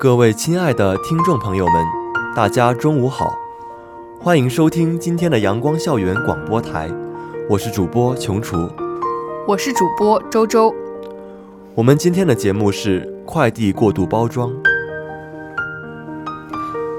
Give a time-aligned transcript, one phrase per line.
[0.00, 1.84] 各位亲爱的听众朋友们，
[2.32, 3.36] 大家中午好，
[4.20, 6.88] 欢迎收听今天的阳光校园广播台，
[7.50, 8.70] 我是主播琼厨，
[9.48, 10.72] 我是主播周周。
[11.74, 14.52] 我们今天的节目是快递过度包装。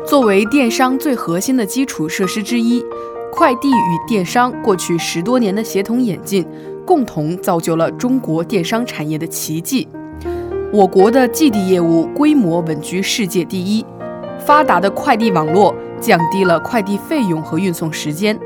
[0.05, 2.84] 作为电商最核心的基础设施之一，
[3.31, 6.45] 快递与电商过去十多年的协同演进，
[6.86, 9.88] 共同造就了中国电商产业的奇迹。
[10.72, 13.84] 我国的寄递业务规模稳居世界第一，
[14.38, 18.39] 发达的快递网络降低了快递费用和运送时间，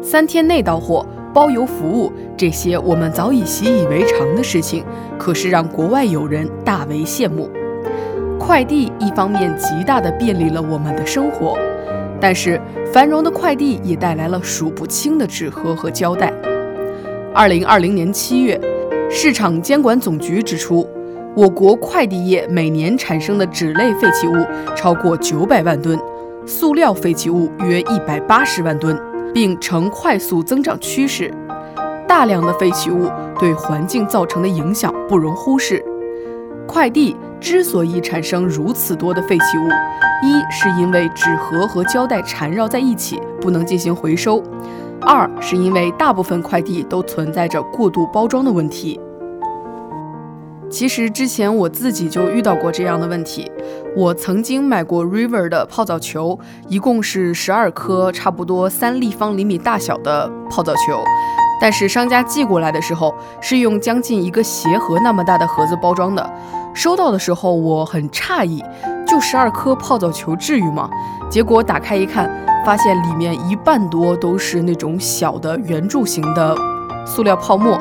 [0.00, 4.84] 三天内到货、包邮服务这些我们早已习以为常的事情，
[5.18, 7.50] 可是让国外友人大为羡慕。
[8.38, 11.58] 快递一方面极大地便利了我们的生活，
[12.20, 12.60] 但是
[12.92, 16.32] 繁荣的快递也带来了数不清的纸盒和胶带。
[17.34, 18.60] 二零二零年七月，
[19.10, 20.88] 市场监管总局指出。
[21.36, 24.34] 我国快递业每年产生的纸类废弃物
[24.76, 25.98] 超过九百万吨，
[26.46, 28.96] 塑料废弃物约一百八十万吨，
[29.34, 31.34] 并呈快速增长趋势。
[32.06, 33.10] 大量的废弃物
[33.40, 35.84] 对环境造成的影响不容忽视。
[36.68, 39.66] 快递之所以产生如此多的废弃物，
[40.22, 44.40] 一是因为纸盒和胶带缠绕在一起不能进行回收；
[45.00, 49.00] 二是因为大部分快递都存在着过度包装的问题。
[50.74, 53.48] 其实之前我自己就遇到过这样的问题。
[53.96, 61.00] 我曾经买过 River 的泡澡球，一共是十二颗，差不多三立方厘米大小的泡澡球。
[61.60, 66.28] 但是商家寄过来的时候是用将近一个鞋盒那么大的盒子包装的。
[66.74, 68.60] 收到的时候我很诧异，
[69.06, 70.90] 就十二颗泡澡球至于吗？
[71.30, 72.28] 结果打开一看，
[72.66, 76.58] 发现里面一半多都是那种小的圆柱形的
[77.06, 77.80] 塑料泡沫。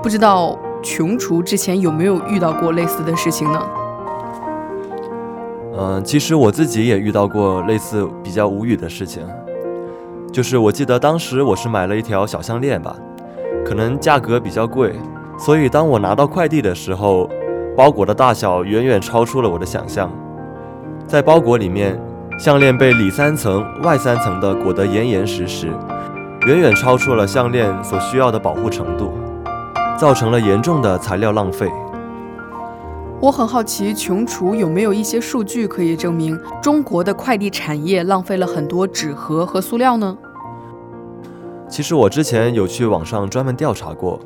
[0.00, 0.56] 不知道。
[0.82, 3.62] 穷厨之前有没有遇到过类似的事情呢？
[5.78, 9.26] 嗯，其实我自己也遇到过类似比较无语的事情，
[10.32, 12.94] 就是我记得当时我是买了一条小项链吧，
[13.64, 14.92] 可能价格比较贵，
[15.38, 17.30] 所以当我拿到快递的时候，
[17.76, 20.10] 包裹的大小远远超出了我的想象，
[21.06, 21.98] 在包裹里面，
[22.38, 25.68] 项链被里三层外三层的裹得严严实实，
[26.46, 29.12] 远远超出了项链所需要的保护程度。
[29.98, 31.70] 造成了严重的材料浪费。
[33.20, 40.18] 我很好奇，穷厨有没有一些数据可以证明中国的快递产业浪费了很多纸盒和塑料呢？
[41.68, 44.18] 其实我之前有去网上专门调查过，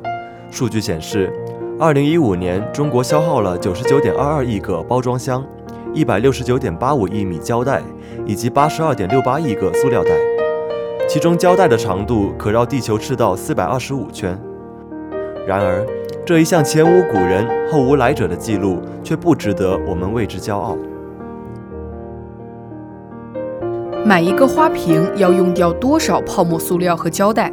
[0.49, 1.31] 数据显示，
[1.79, 5.45] 二零一五年中国消耗了九十九点二二亿个包装箱，
[5.93, 7.83] 一百六十九点八五亿米胶带，
[8.25, 10.09] 以及八十二点六八亿个塑料袋，
[11.07, 14.35] 其中胶带的长度可绕地球赤道四百二十五圈。
[15.47, 15.87] 然而，
[16.25, 20.77] 这一项前无古人后无来者的记录，却不值得我们为之骄傲。
[24.03, 27.49] 买一个花瓶要用掉多少泡沫塑料和胶带？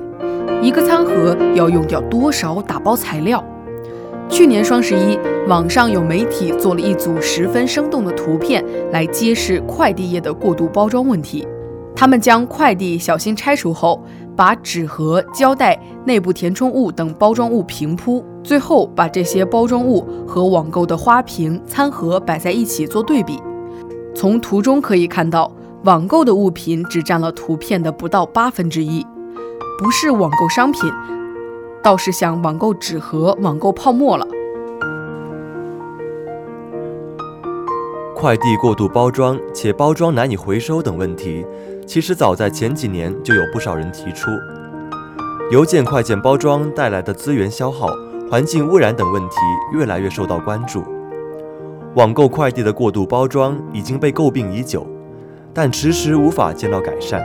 [0.60, 3.42] 一个餐盒要用掉多少打包材料？
[4.28, 5.16] 去年双十一，
[5.46, 11.46] 网上有媒体做了一组十分生动的图片，来揭示快递业的过度包装问题。
[11.94, 14.04] 他们将快递小心拆除后。
[14.36, 23.40] 把纸盒、胶带、内部填充物等包装物平铺，最后把这些包装物和网购的花瓶、餐盒摆在一起做对比。
[24.14, 25.50] 从图中可以看到，
[25.84, 29.06] 网购的物品只占了图片的不到八分之一，
[29.78, 30.82] 不是网购商品，
[31.82, 34.26] 倒是像网购纸盒、网购泡沫了。
[38.16, 41.44] 快递过度包装且包装难以回收等问题。
[41.86, 44.30] 其实早在前几年就有不少人提出，
[45.50, 47.88] 邮件快件包装带来的资源消耗、
[48.30, 49.36] 环境污染等问题
[49.72, 50.82] 越来越受到关注。
[51.94, 54.86] 网购快递的过度包装已经被诟病已久，
[55.52, 57.22] 但迟迟无法见到改善。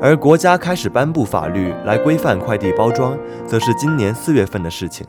[0.00, 3.16] 而国家开始颁布法律来规范快递包装，
[3.46, 5.06] 则是今年四月份的事情。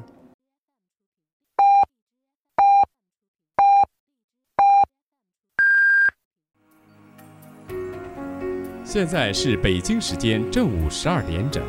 [8.94, 11.64] 现在是北京时间正午十二点整，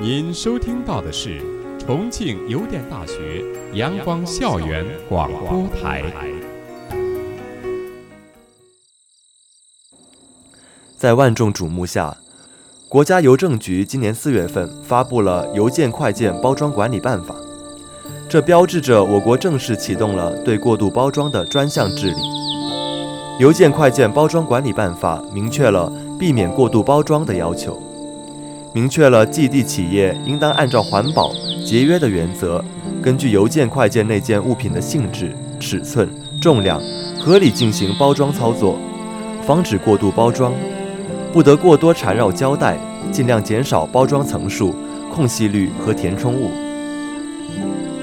[0.00, 1.42] 您收听到的是
[1.78, 3.44] 重庆邮电大学
[3.74, 6.02] 阳光校园广播台。
[10.96, 12.16] 在万众瞩目下，
[12.88, 17.34] 国家邮政局今年四月份发布了《邮件快件包装管理办法》，
[18.26, 22.16] 这标志着我国正式启动了对过度包装的专项治理。
[23.38, 27.80] 《邮件快件包装管理办法》明确了避免过度包装的要求，
[28.72, 31.32] 明确了寄递企业应当按照环保、
[31.66, 32.64] 节约的原则，
[33.02, 36.08] 根据邮件快件内件物品的性质、尺寸、
[36.40, 36.80] 重量，
[37.18, 38.78] 合理进行包装操作，
[39.42, 40.52] 防止过度包装。
[41.32, 42.78] 不得过多缠绕胶带，
[43.10, 44.72] 尽量减少包装层数、
[45.12, 46.48] 空隙率和填充物。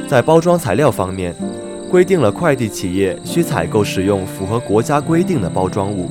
[0.08, 1.34] 在包装材料方面，
[1.90, 6.10] 规定了快递企业需采购使用符合国家规定的包装物，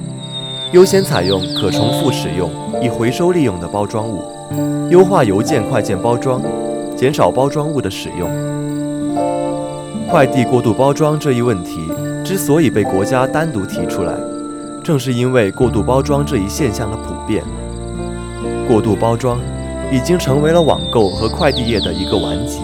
[0.73, 2.49] 优先采用可重复使用、
[2.81, 4.23] 易回收利用的包装物，
[4.89, 6.41] 优化邮件快件包装，
[6.97, 8.31] 减少包装物的使用。
[10.09, 11.91] 快递过度包装这一问题
[12.25, 14.15] 之所以被国家单独提出来。
[14.85, 17.45] 正是因为过度包装这一现象的普遍，
[18.69, 19.41] 过度包装
[19.91, 22.61] 已经成为了网购和快递业的一个顽疾。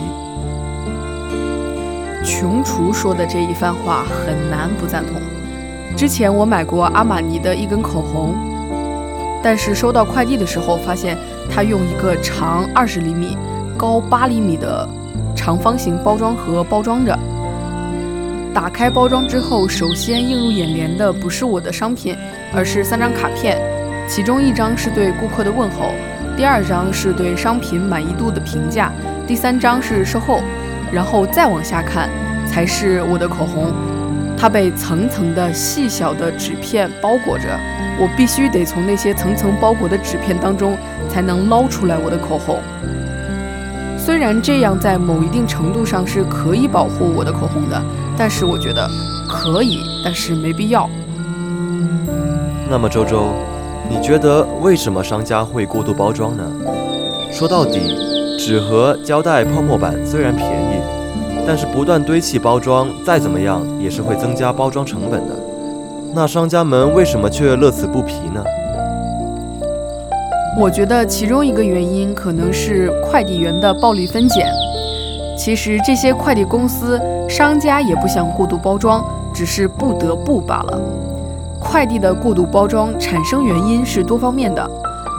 [2.24, 5.20] 穷厨说的这一番话很难不赞同。
[5.96, 8.34] 之前我买过阿玛尼的一根口红，
[9.42, 11.16] 但是收到快递的时候，发现
[11.50, 13.34] 它用一个长二十厘米、
[13.78, 14.86] 高八厘米的
[15.34, 17.18] 长方形包装盒包装着。
[18.52, 22.14] 打开包装之后，首先映入眼帘的不是我的商品，
[22.54, 23.58] 而是三张卡片，
[24.06, 25.92] 其中一张是对顾客的问候，
[26.36, 28.92] 第二张是对商品满意度的评价，
[29.26, 30.40] 第三张是售后，
[30.92, 32.10] 然后再往下看
[32.46, 33.72] 才是我的口红。
[34.38, 37.58] 它被层层的细小的纸片包裹着，
[37.98, 40.76] 我必须得从那些层层包裹的纸片当中
[41.08, 42.58] 才能捞出来我的口红。
[43.98, 47.82] 虽然这样在某一定程度上是可以保护我的口红的。
[48.18, 48.88] 但是我觉得
[49.28, 50.88] 可以，但是没必要。
[52.70, 53.34] 那么周周，
[53.90, 56.42] 你觉得为什么商家会过度包装呢？
[57.30, 57.78] 说到底，
[58.38, 60.65] 纸盒、胶带、泡沫板虽然便宜，
[61.46, 65.34] 但是不断堆砌包装，再怎么样也是会增加包装成本的。
[66.12, 68.42] 那商家们为什么却乐此不疲呢？
[70.58, 74.46] 我觉得其中一个原因可能是快递员的暴力分拣。
[75.38, 79.04] 其实这些快递公司、商家也不想过度包装，
[79.34, 80.80] 只是不得不罢了。
[81.60, 84.68] 快递的过度包装产生原因是多方面的。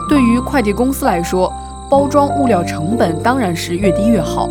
[0.08, 1.52] 对于快递公司来说，
[1.88, 4.48] 包装物料成本当然是越低越好。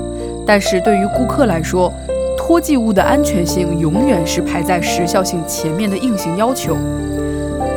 [0.47, 1.93] 但是对于顾客来说，
[2.37, 6.77] 托寄物的安全性永远是排在时效性前面的硬性要求。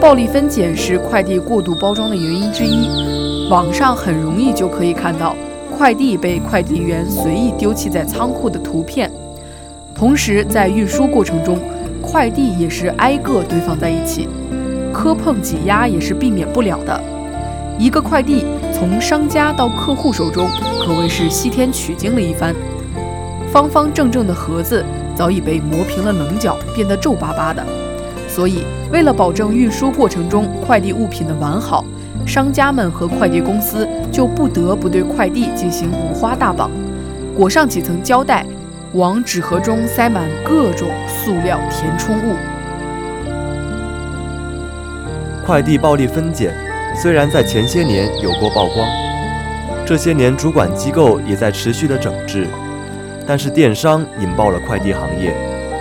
[0.00, 2.88] 暴力分拣是快递过度包装的原因之一。
[3.50, 5.34] 网上很容易就可以看到。
[5.76, 9.11] 快递被快递员随意丢弃在仓库的图片，
[9.94, 11.58] 同时在运输过程中，
[12.02, 14.28] 快递也是挨个堆放在一起，
[14.93, 17.00] 磕碰挤压也是避免不了的。
[17.78, 18.44] 一个快递
[18.81, 20.49] 从商家到客户手中，
[20.82, 22.55] 可谓是西天取经了一番。
[23.53, 24.82] 方方正正的盒子
[25.15, 27.62] 早已被磨平了棱角，变得皱巴巴的。
[28.27, 31.85] 所以，为了保证运输过程中快递物品的完好。
[32.27, 36.71] 商家们和快递公司就不得不对快递进行五花大绑，
[37.37, 38.47] 裹上几层胶带，
[38.95, 42.35] 往纸盒中塞满各种塑料填充物。
[45.45, 46.54] 快递暴力分拣
[46.94, 48.87] 虽然在前些年有过曝光，
[49.87, 52.47] 这些年主管机构也在持续的整治，
[53.26, 55.35] 但是电商引爆了快递行业，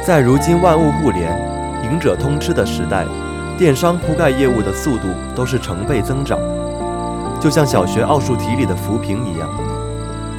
[0.05, 1.29] 在如今万物互联、
[1.83, 3.05] 赢者通吃的时代。
[3.57, 6.39] 电商铺盖业务的速度都是成倍增长，
[7.41, 9.49] 就像小学奥数题里的浮萍一样，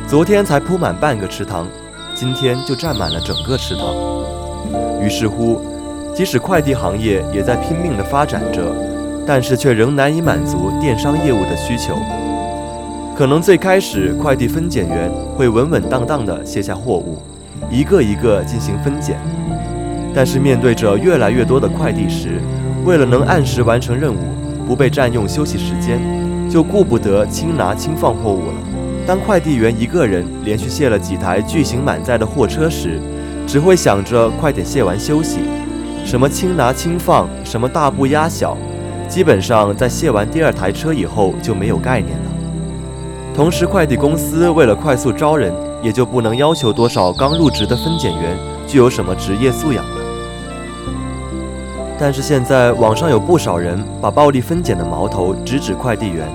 [0.08, 1.66] 昨天才铺满半个池塘，
[2.14, 3.84] 今天就占满了整个池塘。
[5.02, 5.60] 于是乎，
[6.14, 8.62] 即使快递行业也在拼命的发展着，
[9.32, 11.94] 但是却仍难以满足电商业务的需求。
[13.16, 17.16] 可能最开始，快递分拣员会稳稳当当地卸下货物，
[17.70, 19.16] 一个一个进行分拣，
[20.12, 22.40] 但是面对着越来越多的快递时，
[22.84, 24.18] 为了能按时完成任务，
[24.66, 26.00] 不被占用休息时间，
[26.50, 28.54] 就顾不得轻拿轻放货物了。
[29.06, 32.98] 当快递员一个人连续卸了几台巨型满载的货车时，
[33.46, 35.38] 只会想着快点卸完休息。
[36.04, 38.58] 什么轻拿轻放，什么大步压小，
[39.10, 42.24] 基本上在卸完第二台车以后就没有概念了。
[43.34, 45.52] 同时，快递公司为了快速招人，
[45.82, 48.38] 也就不能要求多少刚入职的分拣员
[48.68, 49.96] 具有什么职业素养了。
[51.98, 56.26] 但是现在网上有不少人把暴力分拣的矛头直指快递员，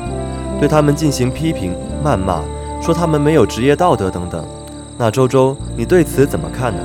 [0.59, 2.41] 对他们进行批评、谩骂，
[2.81, 4.43] 说他们没有职业道德等等。
[4.97, 6.79] 那周周，你对此怎么看呢？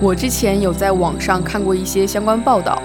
[0.00, 2.80] 我之前有在网上看过一些相关报道，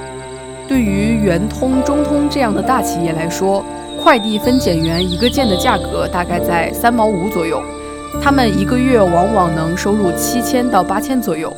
[0.67, 3.63] 对于圆通、中通这样的大企业来说，
[4.01, 7.62] 快递分拣员一个件的价格大概在三毛五左右，
[8.22, 11.55] 他们一个月往往能收入七千到八千左右。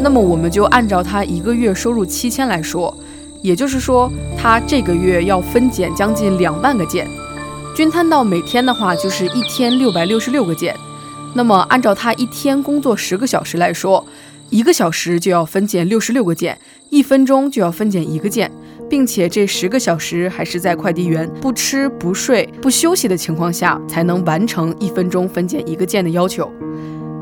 [0.00, 2.94] 那么我们就按照他一个月收入七千来说，
[3.42, 7.08] 也就是说，他这个月要分拣将近两万个件，
[7.74, 10.76] 均摊到每天的话，就是一天六百六十六个件。
[11.36, 14.04] 那么按照他一天工作十个小时来说，
[14.50, 16.56] 一个小时就要分拣六十六个件，
[16.90, 18.50] 一分钟就要分拣一个件，
[18.88, 26.50] 并且这十个小时还是在快递员不吃不睡不休息的情况下才能完成一分钟分拣一个件的要求。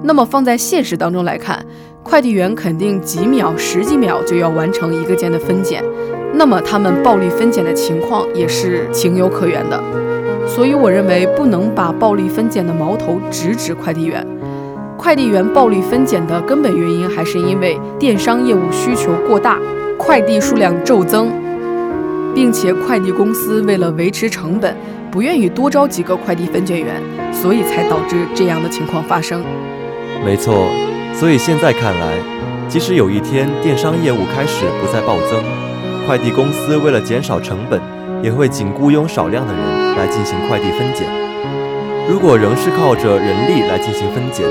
[0.04, 1.64] 那么放在现实当中来看，
[2.02, 5.82] 快递员肯定几秒、十几秒就要完成一个件的分拣，
[6.34, 9.80] 那么他们暴力分拣的情况也是情有可原的。
[10.46, 14.26] 所以我认为不能把暴力分拣的矛头直指快递员。
[15.02, 19.58] 快递员暴力分拣的根本原因还是因为电商业务需求过大，
[19.98, 21.28] 快递数量骤增，
[22.32, 24.76] 并且快递公司为了维持成本，
[25.10, 29.42] 不愿意多招几个快递分拣员，所以才导致这样的情况发生。
[30.24, 30.68] 没错，
[31.12, 32.14] 所以现在看来，
[32.68, 35.42] 即使有一天电商业务开始不再暴增，
[36.06, 37.80] 快递公司为了减少成本，
[38.22, 41.08] 也会仅雇佣少量的人来进行快递分拣。
[42.08, 44.46] 如果仍是靠着人力来进行分拣，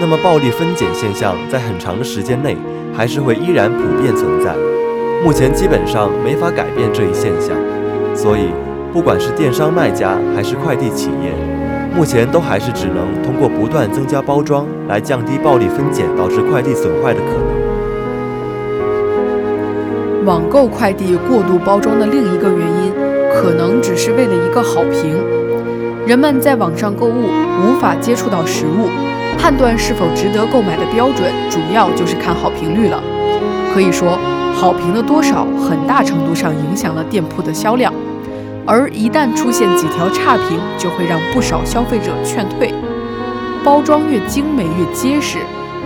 [0.00, 2.56] 那么暴力分拣现象在很长的时间内
[2.96, 4.56] 还是会依然普遍存在。
[5.22, 7.54] 目前基本上没法改变这一现象，
[8.16, 8.48] 所以
[8.94, 11.34] 不管是电商卖家还是快递企业，
[11.94, 17.60] 目前都还是只能通过不断增加包装来降低暴力分拣导致快递损坏的可能。
[20.24, 22.90] 网购快递过度包装的另一个原因，
[23.34, 25.14] 可能只是为了一个好评。
[26.06, 27.28] 人们在网上购物
[27.62, 28.88] 无法接触到实物。
[29.40, 33.02] 判断是否值得购买的标准，主要就是看好评率了。
[33.72, 34.18] 可以说，
[34.52, 37.90] 好评的多少，很大程度上影响了店铺的销量。
[38.66, 42.72] 而一旦出现几条差评，就会让不少消费者劝退。
[43.64, 45.38] 包装越精美越结实，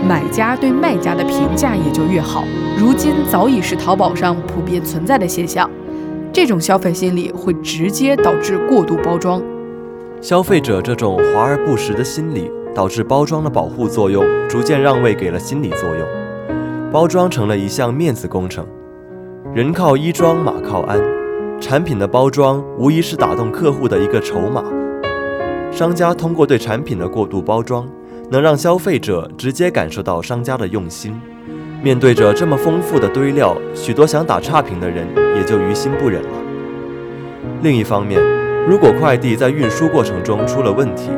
[0.05, 2.43] 买家对卖家的评价也就越好。
[2.77, 5.69] 如今早已是淘宝上普遍存在的现象。
[6.33, 9.41] 这种消费心理会直接导致过度包装。
[10.19, 12.51] 消费者这种华而不实的心理。
[12.75, 16.05] 导致包装的保护作用逐渐让位给了心理作用，
[16.91, 18.67] 包装成了一项面子工程。
[19.53, 21.01] 人靠衣装，马靠鞍，
[21.61, 24.61] 产品的包装无疑是打动客户的一个筹码。
[25.71, 27.87] 商家通过对产品的过度包装，
[28.29, 31.19] 能让消费者直接感受到商家的用心。
[31.81, 36.29] 面对着这么丰富的堆料，许多想打差评的人也就于心不忍了。
[37.61, 38.21] 另一方面，
[38.67, 41.09] 如果快递在运输过程中出了问题，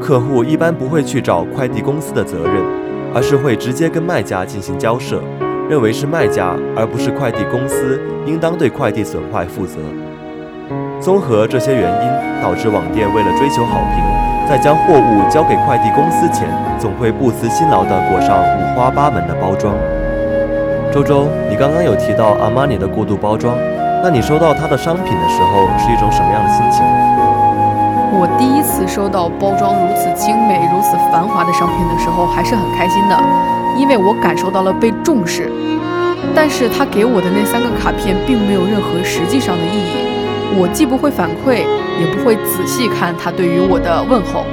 [0.00, 2.64] 客户一般不会去找快递公司的责任，
[3.14, 5.22] 而是会直接跟卖家进行交涉，
[5.68, 9.78] 认为是卖家而不是快递公司应当对快递损坏负责。
[11.00, 14.02] 综合这些原因，导致网店为了追求好评，
[14.48, 19.74] 在将货物交给快递公司前，总会不辞辛劳地裹上五花八门的包装。
[20.92, 23.54] 周周，你刚刚有提到阿玛尼的过度包装，
[24.02, 26.82] 那你收到他的商品的时候是一种什么样的心情？
[28.20, 33.18] 我第一次收到包装如此精美、如此繁华的商品的时候，还是很开心的，
[33.78, 35.50] 因为我感受到了被重视。
[36.34, 40.04] 但是他给我的那三个卡片并没有任何实际上的意义，
[40.60, 41.64] 我既不会反馈，
[41.98, 44.44] 也不会仔细看他对于我的问候，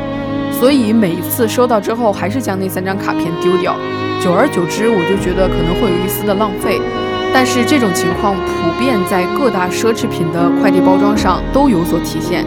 [0.49, 3.75] 所以每一次收到之后，还是将那三张卡片丢掉。
[4.23, 6.79] 久而久之，我就觉得可能会有一丝的浪费。
[7.33, 12.45] 但是这种情况普遍在各大奢侈品的快递包装上都有所体现。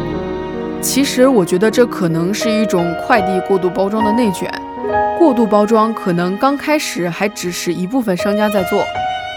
[0.83, 4.51] 其实我觉得这可能是一种快递过度包装的内卷。
[5.19, 8.83] 过度包装可能刚开始还只是一部分商家在做，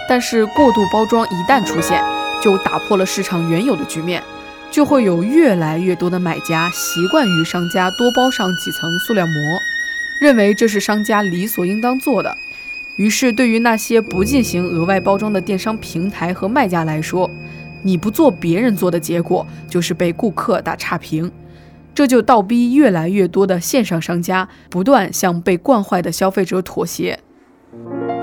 [0.08, 2.02] 但是过度包装一旦出现，
[2.42, 4.22] 就打破了市场原有的局面，
[4.70, 9.34] 就会有越来越多的买家习惯于商家多包上几层塑料膜，
[10.20, 12.34] 认为这是商家理所应当做的。
[12.96, 17.30] 于是，对于那些不进行额外包装的电商平台和卖家来说，
[17.84, 21.30] 你不做别人做的结果，就是被顾客打差评，
[21.94, 27.20] 这就倒逼越来越多的线上商家不断向被惯坏的消费者妥协。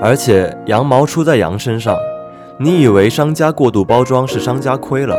[0.02, 1.96] 而且羊毛出在羊身上，
[2.58, 5.16] 你以为商家过度包装是商家亏了，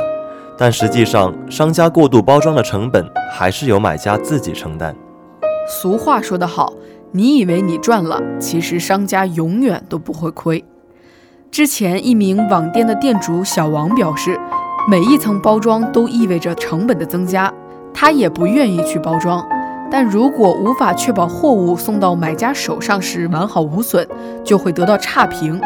[0.57, 4.93] 但实际上商家过度包装的成本还是由买家自己承担。
[5.65, 6.73] 俗话说得好，
[7.13, 10.61] 你以为你赚了，其实商家永远都不会亏。
[11.53, 14.35] 之前，一名网店的店主小王表示，
[14.89, 17.53] 每一层包装都意味着成本的增加，
[17.93, 19.45] 他也不愿意去包装。
[19.91, 24.03] 但如果无法确保货物送到买家手上时完好无损，
[24.43, 25.61] 就会得到差评。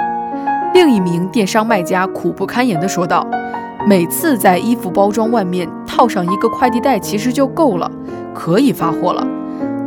[0.73, 3.25] 另一名电商卖家苦不堪言地说道
[3.87, 7.89] ：“每次在衣服包装外面套上一个快递袋，其实就够了，
[8.33, 9.25] 可以发货了。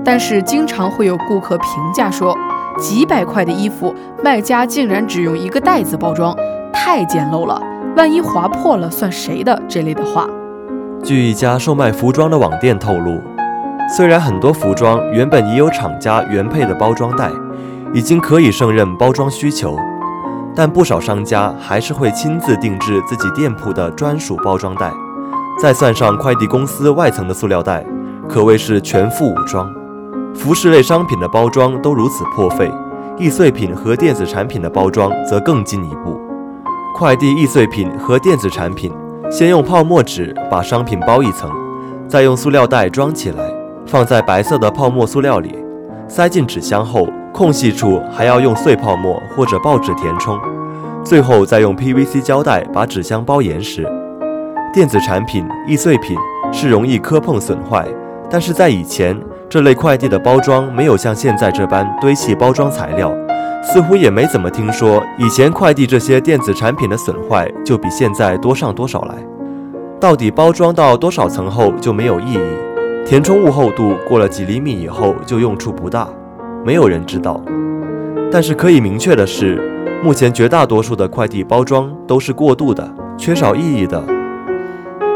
[0.03, 2.35] 但是经常会有顾客评价说，
[2.81, 3.95] 几百块的衣服，
[4.25, 6.35] 卖家竟然只用一个袋子包装，
[6.73, 7.63] 太简陋了。
[7.97, 10.27] 万一划破了，算谁的？”这类的话。
[11.03, 13.21] 据一家售卖服装的网店透露，
[13.97, 17.31] 虽然很多服装原本已有厂家原配的包装袋，
[17.93, 19.77] 已经可以胜任包装需求。
[20.55, 24.91] 但不少商家还是会亲自定制自己店铺的专属包装袋，
[25.63, 27.85] 再算上快递公司外层的塑料袋，
[28.29, 29.73] 可谓是全副武装。
[30.35, 32.71] 服饰类商品的包装都如此破费，
[33.19, 36.19] 易碎品和电子产品的包装则更进一步。
[36.95, 38.93] 快递易碎品和电子产品，
[39.31, 41.51] 先用泡沫纸把商品包一层，
[42.09, 43.45] 再用塑料袋装起来，
[43.87, 45.55] 放在白色的泡沫塑料里，
[46.09, 47.07] 塞进纸箱后。
[47.33, 50.37] 空隙处还要用碎泡沫或者报纸填充，
[51.05, 53.87] 最后再用 PVC 胶带把纸箱包严实。
[54.75, 56.17] 电子产品易碎品
[56.53, 57.87] 是容易磕碰损坏，
[58.29, 59.17] 但是在以前
[59.51, 63.13] 这类快递的包装没有像现在这般堆砌包装材料，
[63.65, 69.17] 似乎也没怎么听说以前快递这些电子产品的损坏就比现在多上多少来。
[70.01, 72.41] 到底包装到多少层后就没有意义？
[73.05, 76.07] 填充物厚度过了几厘米以后就用处不大。
[76.65, 77.43] 没有人知道，
[78.31, 79.61] 但是可以明确的是，
[80.01, 82.89] 目前绝大多数的快递包装都是过度的、
[83.19, 84.01] 缺少意义的。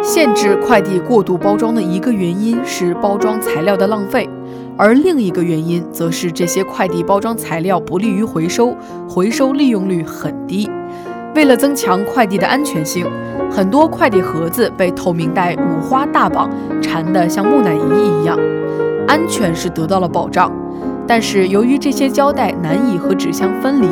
[0.04, 4.28] 限制快递过度包装的一个原因是包装材料的浪费，
[4.76, 8.76] 而另一个原因则是这些快递包装材料不利于回收，
[9.08, 10.70] 回收利用率很低。
[11.34, 13.06] 为了增强快递的安全性，
[13.50, 16.50] 很多快递盒子被透明袋五花大绑
[16.82, 18.38] 缠得像木乃伊一样，
[19.08, 20.52] 安全是得到了保障。
[21.06, 23.88] 但是由于这些胶带难以和纸箱分离，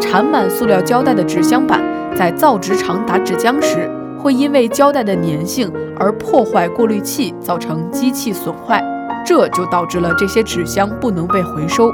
[0.00, 1.80] 缠满塑料胶带的纸箱板
[2.16, 3.88] 在造纸厂打纸浆时，
[4.26, 8.82] 会因为胶带的粘性而破坏过滤器，造成机器损坏，
[9.24, 11.92] 这就导致了这些纸箱不能被回收。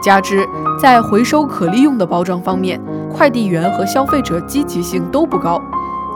[0.00, 0.46] 加之
[0.80, 2.80] 在回收可利用的包装方面，
[3.12, 5.60] 快递员和消费者积极性都不高，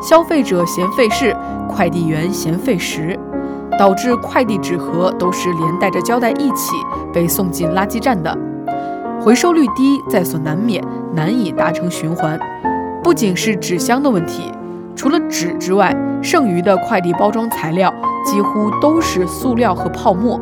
[0.01, 1.37] 消费者嫌费事，
[1.69, 3.19] 快递员嫌费时。
[3.77, 6.77] 导致快递纸盒都是连带着胶带一起
[7.13, 8.39] 被送进垃圾站的，
[9.21, 10.81] 回收率低在所难免，
[11.13, 12.39] 难以达成循环。
[13.03, 14.53] 不仅是纸箱的问题，
[14.97, 20.41] 除了纸之外，剩余的快递包装材料几乎都是塑料和泡沫，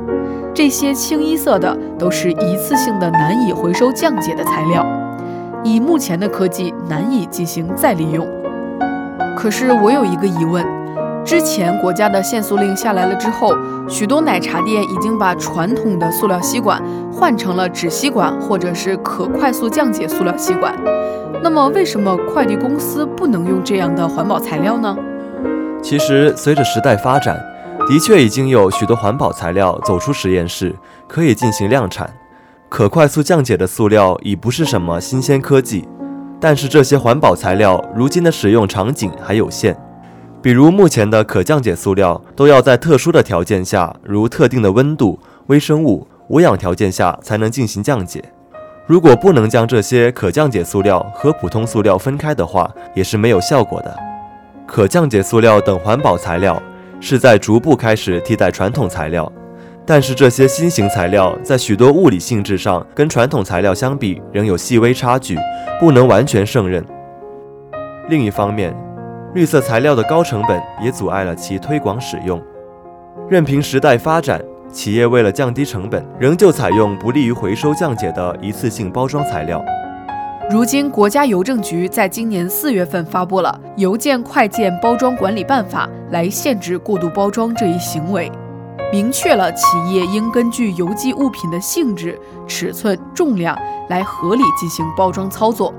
[0.55, 4.87] 这些清一色的都是一次性的难以回收降解的材料，
[5.64, 8.27] 以目前的科技难以进行再利用。
[9.37, 10.64] 可是我有一个疑问。
[11.25, 13.51] 之前国家的限塑令下来了之后，
[13.87, 20.75] 许多奶茶店已经把传统的塑料吸管换成了纸吸管，或者是可快速降解塑料吸管。
[21.42, 24.97] 那么，为什么快递公司不能用这样的环保材料呢？
[25.83, 27.38] 其实，随着时代发展，
[27.87, 30.75] 的确已经有许多环保材料走出实验室，
[31.07, 32.11] 可以进行量产。
[32.70, 35.87] 可快速降解的塑料已不是什么新鲜科技，
[36.40, 39.77] 但是这些环保材料如今的使用场景还有限。
[40.45, 48.23] 比如目前的可降解塑料都要在特殊的条件下，如特定的温度、微生物、无氧条件下才能进行降解。
[48.87, 53.99] 如果不能将这些可降解塑料和普通塑料分开的话，也是没有效果的。
[54.67, 56.63] 可降解塑料等环保材料
[57.01, 59.33] 是在逐步开始替代传统材料，
[59.87, 65.39] 但是这些新型材料在许多物理性质上跟传统材料相比仍有细微差距，
[65.81, 66.85] 不能完全胜任。
[68.11, 68.77] 另一方面，
[69.35, 72.40] 绿色材料的高成本也阻碍了其推广使用。
[73.29, 74.40] 任凭时代发展，
[74.73, 79.61] 企业为了降低成本，仍旧采用不利于回收降解的一次性包装材料。
[80.49, 88.31] 如今，国家邮政局在今年四月份发布了《邮件快件包装管理办法》，来限制过度包装这一行为，
[88.92, 92.16] 明确了企业应根据邮寄物品的性质、
[92.47, 95.75] 尺寸、重量来合理进行包装操作。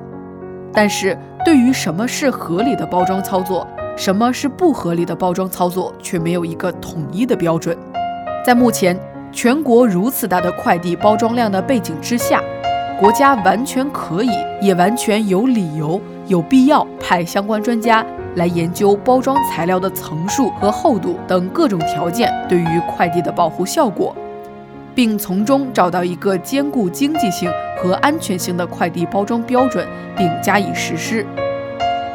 [0.74, 7.78] 但是，对于什么是合理的包装操作，什么是不合理的包装操作，却没有一个统一的标准。
[8.44, 9.00] 在目前
[9.32, 12.42] 全国如此大的快递包装量的背景之下，
[13.00, 18.04] 国家完全可以，也完全有理由、有必要派相关专家
[18.38, 24.16] 来研究包装材料的层数和厚度等各种条件对于快递的保护效果。
[24.96, 31.26] 并从中找到一个兼顾经济性和安全性的快递包装标准，并加以实施。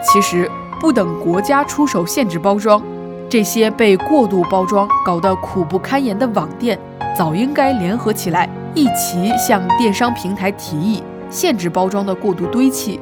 [0.03, 2.83] 其实，不等国家出手限制包装，
[3.29, 6.79] 这些被过度包装搞得苦不堪言的网店，
[7.17, 12.99] 早应该联合起来，一起向电商平台提议限制包装的过度堆砌。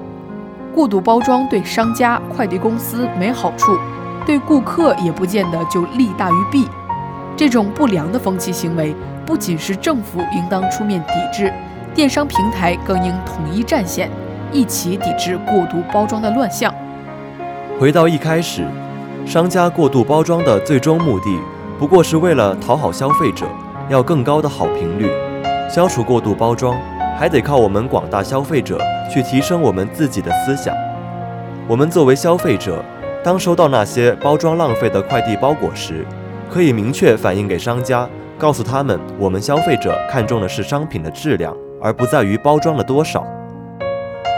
[0.75, 3.77] 过度包装对商家、快递公司没好处，
[4.27, 6.69] 对顾客也不见得就利大于弊。
[7.37, 8.95] 这种不良的风气行为，
[9.25, 11.53] 不仅是政府应当出面抵制，
[11.99, 14.09] 电商平台更应统一战线，
[14.53, 16.73] 一起抵制过度包装的乱象。
[17.77, 18.65] 回到一开始，
[19.27, 21.37] 商家过度包装的最终目的，
[21.77, 23.47] 不过是为了讨好消费者，
[23.89, 25.11] 要更高的好评率。
[25.69, 26.77] 消除过度包装，
[27.19, 28.81] 还得靠我们广大消费者
[29.13, 30.73] 去提升我们自己的思想。
[31.67, 32.81] 我们作为消费者，
[33.25, 36.07] 当收到那些包装浪费的快递包裹时，
[36.49, 38.09] 可以明确反映给商家，
[38.39, 43.27] 告诉他们，我们消费者看重的是商品的质量，而不在于包装了多少。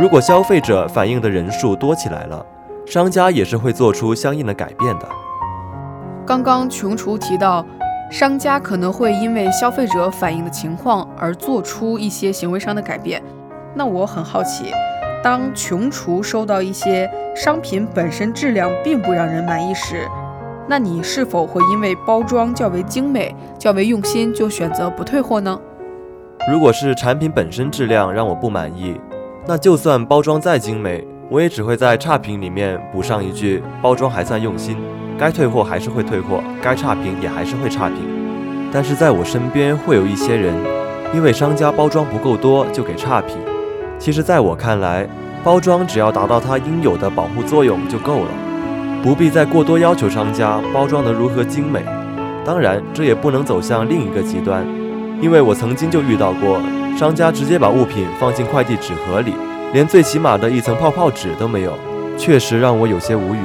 [0.00, 2.44] 如果消费者反映的人数多起来了，
[2.86, 5.08] 商家也是会做出相应的改变的。
[6.26, 7.64] 刚刚琼厨提到，
[8.10, 13.22] 商家可能会因为消费者反映的情况而做出一些行为上的改变。
[13.74, 14.72] 那我很好奇，
[15.22, 20.08] 当琼厨收到一些商品本身质量并不让人满意时，
[20.66, 25.60] 那你是否会因为包装较为精美、较为用心就选择不退货呢？
[26.50, 29.00] 如果是产品本身质量让我不满意，
[29.46, 31.06] 那就算包装再精美。
[31.28, 34.76] 我也只会在差评里面补上一句：包装还算用心，
[35.16, 37.98] 该退货还是会退货，该差评也还是会差评。
[38.72, 40.52] 但是在我身边会有一些人，
[41.14, 43.36] 因为商家包装不够多就给差评。
[43.96, 45.08] 其实，在我看来，
[45.44, 48.30] 包装只要达到它应有的保护作用就够了，
[49.04, 51.84] 不必再过多要求商家包装得如何精美。
[52.44, 54.66] 当然，这也不能走向另一个极端，
[55.20, 56.60] 因为我曾经就遇到过
[56.96, 59.34] 商家直接把物品放进快递纸盒里。
[59.72, 61.78] 连最起码的一层泡泡纸都没有，
[62.18, 63.38] 确实让我有些无语。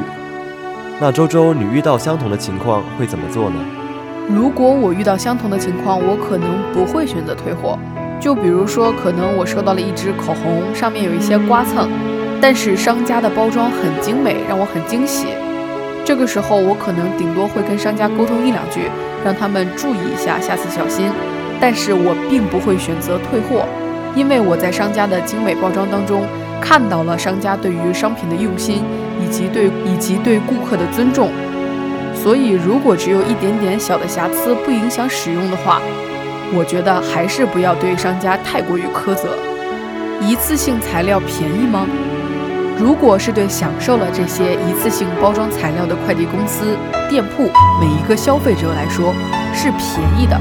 [0.99, 3.59] 那周周，你遇到相同的情况会怎么做呢？
[4.27, 7.77] 如果我遇到相同的情况，我可能不会选择退货。
[8.19, 11.87] 就比如说，可能我收到了一支口红，上面有一些刮蹭，
[12.41, 15.27] 但是商家的包装很精美，让我很惊喜。
[16.03, 18.89] 这个时候，我可能顶多会跟商家沟通一两句，
[19.23, 21.11] 让他们注意一下，下次小心。
[21.59, 23.65] 但是我并不会选择退货。
[24.15, 26.23] 因为我在商家的精美包装当中
[26.61, 28.81] 看到了商家对于商品的用心，
[29.21, 31.29] 以及对以及对顾客的尊重，
[32.15, 35.81] 所以如果只有一点点小的瑕疵不影响使用的话，
[36.53, 39.37] 我觉得还是不要对商家太过于苛责。
[40.21, 41.85] 一次性材料便宜吗？
[42.79, 46.77] 如果是对享受了这些一次性包装材料的快递公司、
[47.09, 47.49] 店铺
[47.81, 49.13] 每一个消费者来说
[49.53, 50.39] 是便宜的，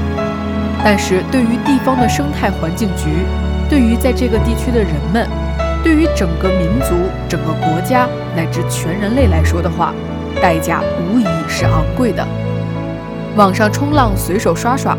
[0.85, 3.25] 但是对于地方的生态环境局。
[3.67, 5.27] 对于在这个地区的人们，
[5.83, 6.93] 对于整个民族、
[7.27, 9.91] 整个国家乃至全人类来说的话，
[10.39, 12.23] 代价无疑是昂贵的。
[13.35, 14.95] 网上冲浪随手刷刷，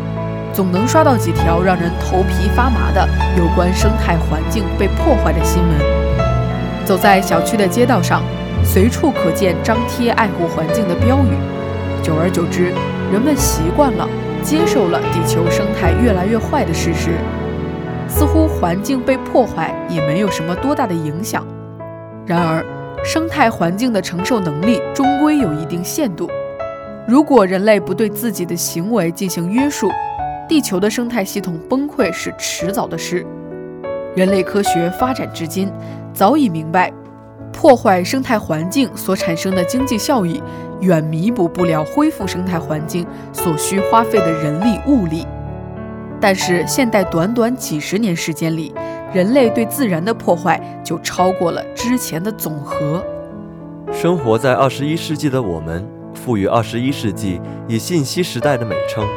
[0.51, 6.85] 总能刷到几条让人头皮发麻的有关生态环境被破坏的新闻。
[6.85, 8.21] 走在小区的街道上，
[8.65, 11.31] 随处可见张贴爱护环境的标语。
[12.03, 12.73] 久而久之，
[13.13, 14.05] 人们习惯了，
[14.47, 17.09] 接受了地球生态越来越坏的事实。
[18.07, 21.45] 似乎环境被破坏也没有什么多大的影响。
[22.25, 22.65] 然而，
[23.03, 26.29] 生态环境的承受能力终归有一定限度。
[27.05, 29.91] 如果人类不对自己的行为进行约束，
[30.47, 33.25] 地球的生态系统崩溃是迟早的事。
[34.15, 35.69] 人类科学发展至今，
[36.13, 36.89] 早已明白，
[37.51, 40.41] 破坏生态环境所产生的经济效益，
[40.81, 45.25] 远弥补不了恢复生态环境所需花费的人力物力。
[46.19, 48.73] 但是，现代短短几十年时间里，
[49.13, 53.05] 人类对自然的破坏就超过了之前的总和。
[53.91, 59.07] 生活在二十一世纪的我们，赋予二十一世纪以信息时代的美称。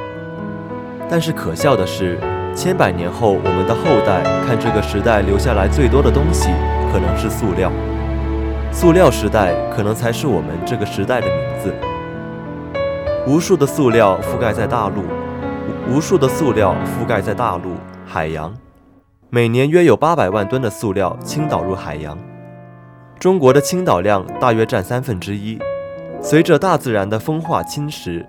[1.08, 2.18] 但是可笑的是，
[2.54, 6.50] 千百年后，我们的后代看这个时代留下来最多的东西，
[6.92, 7.72] 可能是塑料。
[8.70, 11.49] 塑料时代可能才是我们这个时代的名。
[13.26, 15.02] 无数的塑料覆盖在大陆。
[15.88, 17.72] 无数的塑料覆盖在大陆、
[18.06, 18.54] 海洋，
[19.28, 22.16] 每年约有八百万吨的塑料倾倒入海洋。
[23.18, 25.58] 中国的倾倒量大约占三分之一。
[26.22, 28.24] 随着大自然的风化侵蚀，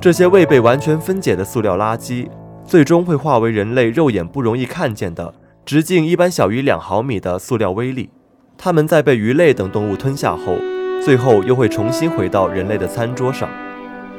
[0.00, 2.28] 这些未被完全分解的塑料垃圾，
[2.64, 5.34] 最终会化为人类肉眼不容易看见的、
[5.66, 8.08] 直径一般小于两毫米的塑料微粒。
[8.56, 10.56] 它们在被鱼类等动物吞下后，
[11.02, 13.48] 最后又会重新回到人类的餐桌上。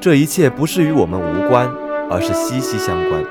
[0.03, 1.71] 这一切不是与我们无关。
[2.11, 3.23] 而是息息相关。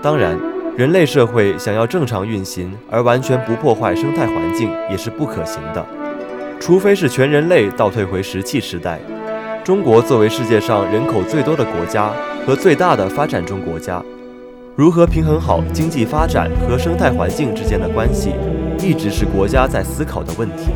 [0.00, 0.38] 当然，
[0.76, 5.84] 人类社会想要正常运行而完全不破坏生态环境也是不可行的，
[6.60, 9.00] 除非是全人类倒退回石器时代。
[9.64, 12.10] 中国作为世界上人口最多的国家
[12.46, 14.02] 和最大的发展中国家，
[14.74, 18.32] 如何平衡好经济发展和生态环境之间的关系，
[18.80, 20.70] 一直是国家在思考的问题。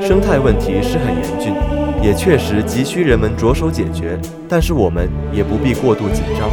[0.00, 1.54] 生态问题是很严峻，
[2.02, 6.50] 也确实急需人们着手解决，但是我们也不必过度紧张。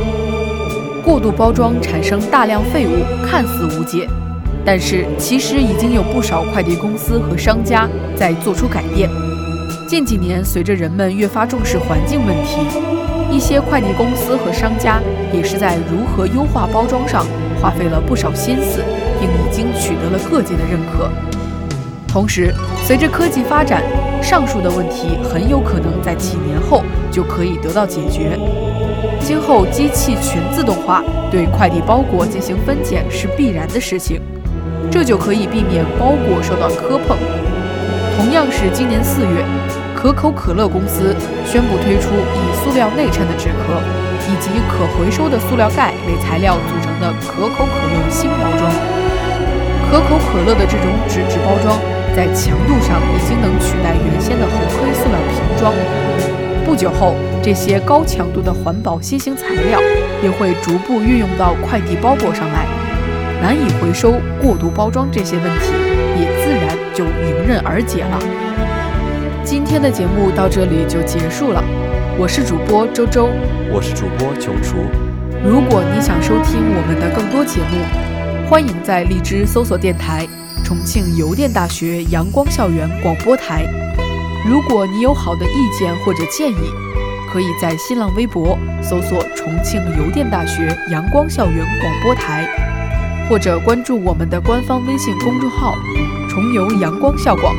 [1.03, 4.07] 过度包装产生大量废物，看似无解，
[4.63, 9.09] 但是其实已经有不少快递公司和商家在做出改变。
[9.88, 12.59] 近几年，随着人们越发重视环境问题，
[13.31, 15.01] 一些快递公司和商家
[15.33, 17.25] 也是在如何优化包装上
[17.59, 18.83] 花费了不少心思，
[19.19, 21.09] 并已经取得了各界的认可。
[22.11, 23.83] 同时，随着科技发展，
[24.21, 28.37] 上述的问题很有可能在几年后就可以得到解决。
[29.21, 34.19] 今后机器全自动化对快递包裹进行分拣是必然的事情，
[34.89, 37.15] 这就可以避免包裹受到磕碰。
[38.17, 39.45] 同样是今年四月。
[39.95, 41.13] 可口可乐公司
[41.45, 43.75] 宣布推出以塑料内衬的纸壳
[44.31, 48.71] 以及可回收的塑料盖为材料组成的可口可乐新包装。
[49.91, 51.77] 可口可乐的这种纸质包装
[52.19, 55.73] 在强度上已经能取代原先的红黑塑料瓶装。
[56.65, 59.79] 不久后，这些高强度的环保新型材料
[60.21, 62.65] 也会逐步运用到快递包裹上来，
[63.41, 65.71] 难以回收、过度包装这些问题
[66.19, 68.19] 也自然就迎刃而解了。
[69.41, 71.63] 今天的节目到这里就结束了，
[72.17, 73.29] 我是主播周周，
[73.71, 74.75] 我是主播九厨。
[75.41, 80.27] 如果你想收听我们的更多节目，欢迎在荔枝搜索电台
[80.63, 83.65] “重庆邮电大学阳光校园广播台”。
[84.47, 86.71] 如果你有好的意见或者建议，
[87.31, 92.47] 可以在新浪微博搜索“重庆邮电大学阳光校园广播台”，
[93.29, 95.75] 或者关注我们的官方微信公众号
[96.29, 97.53] “重邮阳光校广”。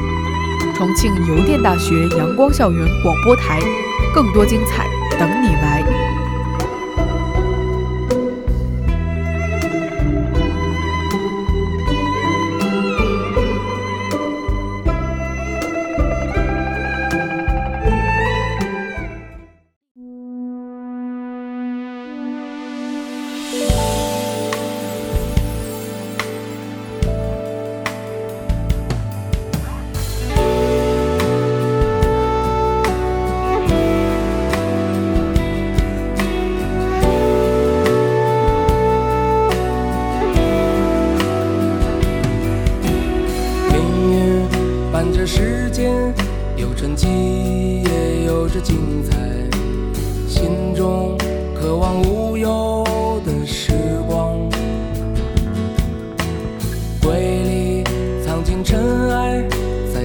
[0.74, 3.60] 重庆邮电大学阳光校园广播台，
[4.14, 4.86] 更多精彩
[5.18, 5.79] 等你来。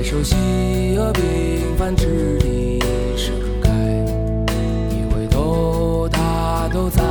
[0.06, 0.36] 熟悉
[0.96, 2.80] 和平凡之地
[3.18, 3.72] 盛开，
[4.88, 7.02] 你回头，它都在。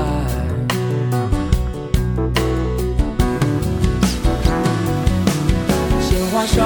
[6.01, 6.65] 鲜花盛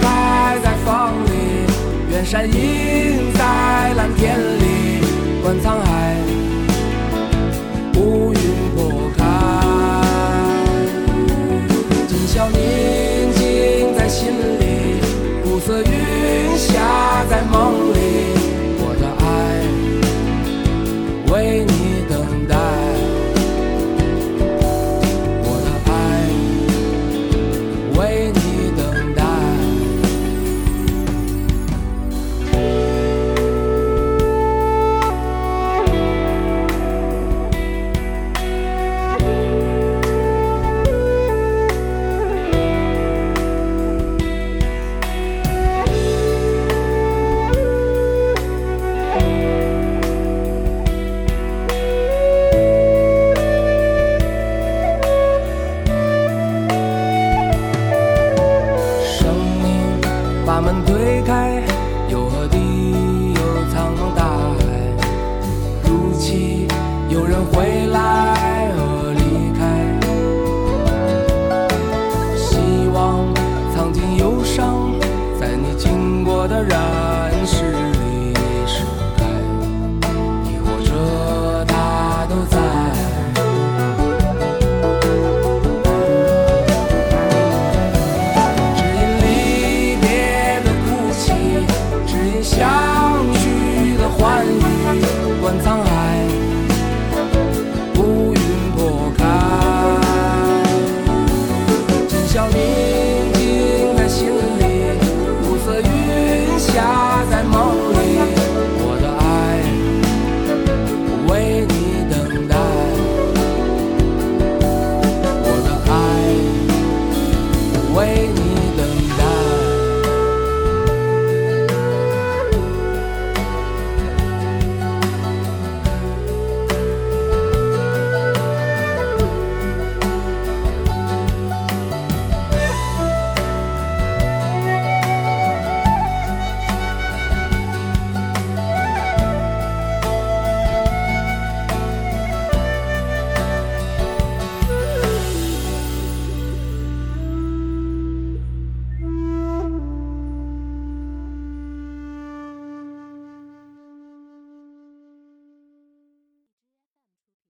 [0.00, 1.30] 开在风里，
[2.10, 5.04] 远山映在蓝天里，
[5.42, 6.09] 观沧海。
[16.72, 17.99] 家在梦里。